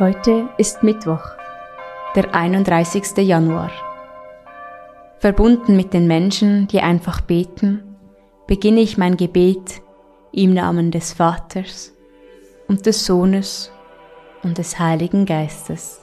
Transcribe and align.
Heute 0.00 0.48
ist 0.56 0.82
Mittwoch, 0.82 1.20
der 2.16 2.34
31. 2.34 3.18
Januar. 3.18 3.70
Verbunden 5.18 5.76
mit 5.76 5.92
den 5.92 6.06
Menschen, 6.06 6.66
die 6.68 6.80
einfach 6.80 7.20
beten, 7.20 7.82
beginne 8.46 8.80
ich 8.80 8.96
mein 8.96 9.18
Gebet 9.18 9.82
im 10.32 10.54
Namen 10.54 10.90
des 10.90 11.12
Vaters 11.12 11.92
und 12.66 12.86
des 12.86 13.04
Sohnes 13.04 13.70
und 14.42 14.56
des 14.56 14.78
Heiligen 14.78 15.26
Geistes. 15.26 15.99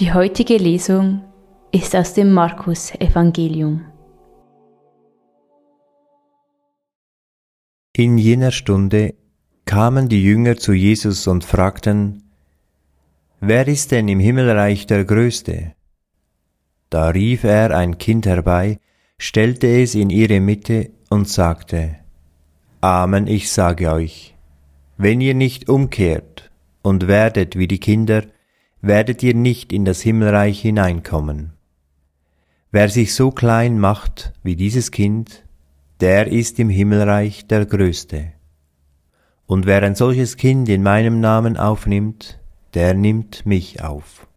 Die 0.00 0.14
heutige 0.14 0.56
Lesung 0.56 1.20
ist 1.72 1.94
aus 1.94 2.14
dem 2.14 2.32
Markus 2.32 2.90
Evangelium. 2.94 3.84
In 7.94 8.16
jener 8.16 8.50
Stunde 8.50 9.12
kamen 9.66 10.08
die 10.08 10.22
Jünger 10.22 10.56
zu 10.56 10.72
Jesus 10.72 11.26
und 11.26 11.44
fragten, 11.44 12.22
Wer 13.40 13.68
ist 13.68 13.90
denn 13.90 14.08
im 14.08 14.20
Himmelreich 14.20 14.86
der 14.86 15.04
Größte? 15.04 15.74
Da 16.88 17.08
rief 17.10 17.44
er 17.44 17.76
ein 17.76 17.98
Kind 17.98 18.24
herbei, 18.24 18.78
stellte 19.18 19.66
es 19.66 19.94
in 19.94 20.08
ihre 20.08 20.40
Mitte 20.40 20.92
und 21.10 21.28
sagte, 21.28 21.96
Amen, 22.80 23.26
ich 23.26 23.52
sage 23.52 23.92
euch, 23.92 24.34
wenn 24.96 25.20
ihr 25.20 25.34
nicht 25.34 25.68
umkehrt 25.68 26.50
und 26.80 27.06
werdet 27.06 27.56
wie 27.56 27.68
die 27.68 27.80
Kinder, 27.80 28.22
werdet 28.80 29.22
ihr 29.22 29.34
nicht 29.34 29.72
in 29.72 29.84
das 29.84 30.00
Himmelreich 30.00 30.60
hineinkommen. 30.60 31.52
Wer 32.70 32.88
sich 32.88 33.14
so 33.14 33.30
klein 33.30 33.78
macht 33.78 34.32
wie 34.42 34.56
dieses 34.56 34.90
Kind, 34.90 35.44
der 36.00 36.28
ist 36.28 36.58
im 36.58 36.68
Himmelreich 36.68 37.46
der 37.46 37.66
Größte. 37.66 38.32
Und 39.46 39.66
wer 39.66 39.82
ein 39.82 39.96
solches 39.96 40.36
Kind 40.36 40.68
in 40.68 40.82
meinem 40.82 41.20
Namen 41.20 41.56
aufnimmt, 41.56 42.38
der 42.74 42.94
nimmt 42.94 43.44
mich 43.44 43.82
auf. 43.82 44.28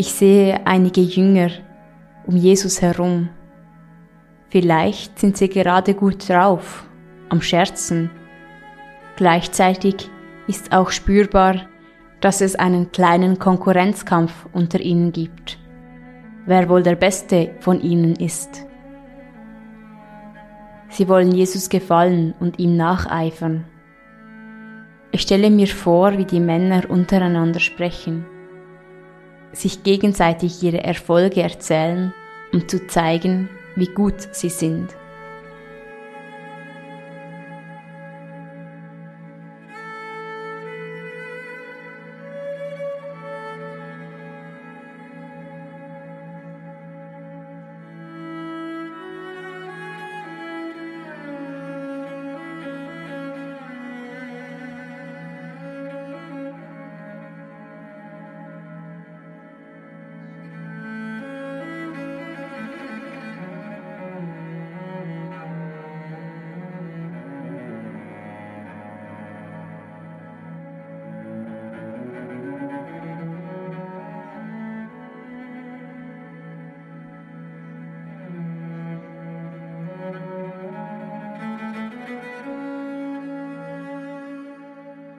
Ich 0.00 0.12
sehe 0.12 0.64
einige 0.64 1.00
Jünger 1.00 1.50
um 2.24 2.36
Jesus 2.36 2.80
herum. 2.80 3.30
Vielleicht 4.48 5.18
sind 5.18 5.36
sie 5.36 5.48
gerade 5.48 5.92
gut 5.94 6.28
drauf, 6.28 6.86
am 7.30 7.42
Scherzen. 7.42 8.08
Gleichzeitig 9.16 10.08
ist 10.46 10.70
auch 10.70 10.92
spürbar, 10.92 11.62
dass 12.20 12.40
es 12.40 12.54
einen 12.54 12.92
kleinen 12.92 13.40
Konkurrenzkampf 13.40 14.46
unter 14.52 14.78
ihnen 14.78 15.10
gibt. 15.10 15.58
Wer 16.46 16.68
wohl 16.68 16.84
der 16.84 16.94
Beste 16.94 17.56
von 17.58 17.80
ihnen 17.80 18.14
ist. 18.14 18.68
Sie 20.90 21.08
wollen 21.08 21.32
Jesus 21.32 21.68
gefallen 21.68 22.34
und 22.38 22.60
ihm 22.60 22.76
nacheifern. 22.76 23.64
Ich 25.10 25.22
stelle 25.22 25.50
mir 25.50 25.66
vor, 25.66 26.16
wie 26.18 26.24
die 26.24 26.38
Männer 26.38 26.88
untereinander 26.88 27.58
sprechen 27.58 28.26
sich 29.52 29.82
gegenseitig 29.82 30.62
ihre 30.62 30.82
Erfolge 30.82 31.42
erzählen, 31.42 32.12
um 32.52 32.68
zu 32.68 32.86
zeigen, 32.86 33.48
wie 33.76 33.86
gut 33.86 34.28
sie 34.32 34.50
sind. 34.50 34.94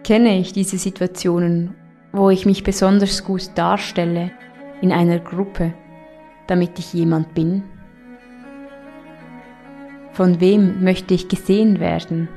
Kenne 0.09 0.39
ich 0.39 0.53
diese 0.53 0.79
Situationen, 0.79 1.75
wo 2.13 2.31
ich 2.31 2.47
mich 2.47 2.63
besonders 2.63 3.23
gut 3.23 3.51
darstelle 3.53 4.31
in 4.81 4.91
einer 4.91 5.19
Gruppe, 5.19 5.75
damit 6.47 6.79
ich 6.79 6.95
jemand 6.95 7.35
bin? 7.35 7.61
Von 10.13 10.41
wem 10.41 10.83
möchte 10.83 11.13
ich 11.13 11.27
gesehen 11.27 11.79
werden? 11.79 12.27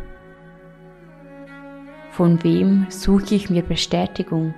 Von 2.10 2.44
wem 2.44 2.88
suche 2.90 3.36
ich 3.36 3.48
mir 3.48 3.62
Bestätigung? 3.62 4.54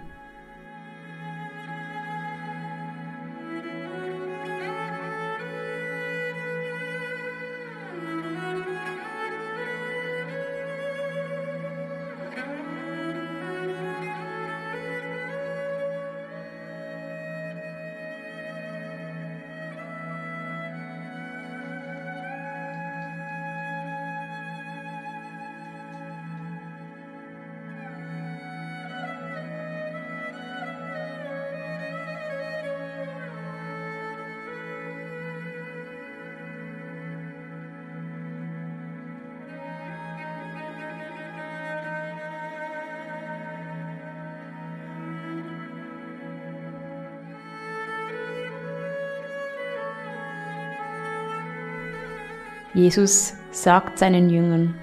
Jesus 52.75 53.35
sagt 53.53 54.01
seinen 54.01 54.29
Jüngern, 54.31 54.75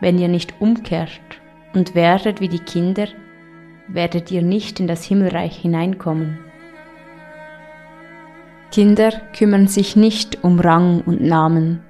wenn 0.00 0.18
ihr 0.18 0.28
nicht 0.28 0.60
umkehrt 0.60 1.40
und 1.72 1.94
werdet 1.94 2.42
wie 2.42 2.48
die 2.48 2.58
Kinder, 2.58 3.06
werdet 3.88 4.30
ihr 4.30 4.42
nicht 4.42 4.80
in 4.80 4.86
das 4.86 5.02
Himmelreich 5.02 5.56
hineinkommen. 5.56 6.38
Kinder 8.70 9.12
kümmern 9.34 9.66
sich 9.66 9.96
nicht 9.96 10.44
um 10.44 10.60
Rang 10.60 11.00
und 11.00 11.22
Namen. 11.22 11.80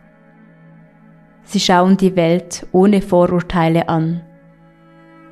Sie 1.43 1.59
schauen 1.59 1.97
die 1.97 2.15
Welt 2.15 2.67
ohne 2.71 3.03
Vorurteile 3.03 3.89
an 3.89 4.23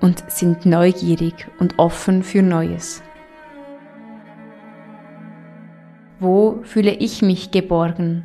und 0.01 0.29
sind 0.29 0.67
neugierig 0.67 1.47
und 1.61 1.79
offen 1.79 2.25
für 2.25 2.43
Neues. 2.43 3.03
Wo 6.19 6.61
fühle 6.63 6.93
ich 6.93 7.23
mich 7.23 7.51
geborgen, 7.51 8.25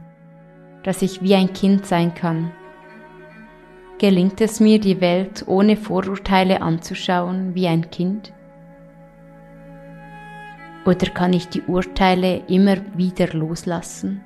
dass 0.87 1.01
ich 1.01 1.21
wie 1.21 1.35
ein 1.35 1.51
Kind 1.51 1.85
sein 1.85 2.13
kann? 2.15 2.49
Gelingt 3.97 4.39
es 4.39 4.61
mir, 4.61 4.79
die 4.79 5.01
Welt 5.01 5.43
ohne 5.45 5.75
Vorurteile 5.75 6.61
anzuschauen 6.61 7.53
wie 7.55 7.67
ein 7.67 7.91
Kind? 7.91 8.31
Oder 10.85 11.09
kann 11.09 11.33
ich 11.33 11.49
die 11.49 11.63
Urteile 11.63 12.37
immer 12.47 12.77
wieder 12.95 13.27
loslassen? 13.33 14.23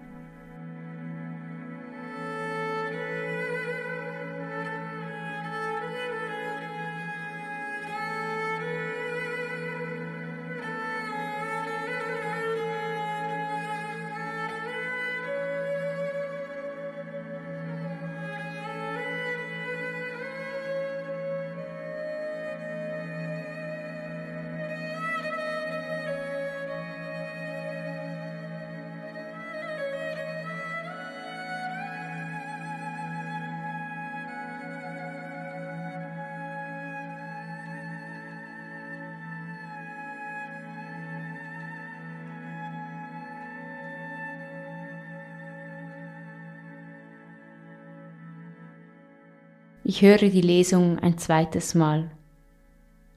Ich 49.94 50.02
höre 50.02 50.20
die 50.20 50.40
Lesung 50.40 51.00
ein 51.00 51.18
zweites 51.18 51.76
Mal 51.76 52.12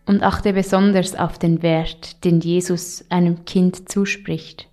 und 0.06 0.24
achte 0.24 0.52
besonders 0.52 1.14
auf 1.14 1.38
den 1.38 1.62
Wert, 1.62 2.24
den 2.24 2.40
Jesus 2.40 3.04
einem 3.10 3.44
Kind 3.44 3.88
zuspricht. 3.88 4.68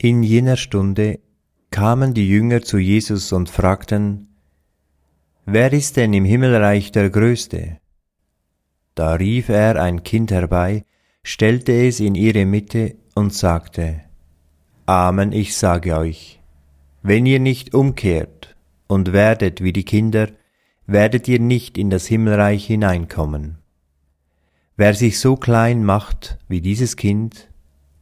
In 0.00 0.22
jener 0.22 0.56
Stunde 0.56 1.18
kamen 1.72 2.14
die 2.14 2.28
Jünger 2.28 2.62
zu 2.62 2.78
Jesus 2.78 3.32
und 3.32 3.50
fragten, 3.50 4.28
Wer 5.46 5.72
ist 5.72 5.96
denn 5.96 6.12
im 6.12 6.24
Himmelreich 6.24 6.92
der 6.92 7.10
Größte? 7.10 7.80
Da 8.94 9.14
rief 9.14 9.48
er 9.48 9.74
ein 9.82 10.04
Kind 10.04 10.30
herbei, 10.30 10.84
stellte 11.24 11.72
es 11.72 11.98
in 11.98 12.14
ihre 12.14 12.46
Mitte 12.46 12.94
und 13.16 13.34
sagte, 13.34 14.02
Amen, 14.86 15.32
ich 15.32 15.56
sage 15.56 15.96
euch, 15.96 16.39
wenn 17.02 17.26
ihr 17.26 17.40
nicht 17.40 17.74
umkehrt 17.74 18.56
und 18.86 19.12
werdet 19.12 19.62
wie 19.62 19.72
die 19.72 19.84
Kinder, 19.84 20.28
werdet 20.86 21.28
ihr 21.28 21.40
nicht 21.40 21.78
in 21.78 21.90
das 21.90 22.06
Himmelreich 22.06 22.66
hineinkommen. 22.66 23.58
Wer 24.76 24.94
sich 24.94 25.18
so 25.18 25.36
klein 25.36 25.84
macht 25.84 26.38
wie 26.48 26.60
dieses 26.60 26.96
Kind, 26.96 27.48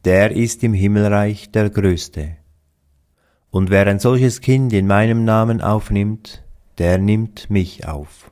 der 0.05 0.31
ist 0.31 0.63
im 0.63 0.73
Himmelreich 0.73 1.51
der 1.51 1.69
Größte. 1.69 2.37
Und 3.51 3.69
wer 3.69 3.87
ein 3.87 3.99
solches 3.99 4.41
Kind 4.41 4.73
in 4.73 4.87
meinem 4.87 5.25
Namen 5.25 5.61
aufnimmt, 5.61 6.43
der 6.77 6.97
nimmt 6.97 7.49
mich 7.49 7.87
auf. 7.87 8.31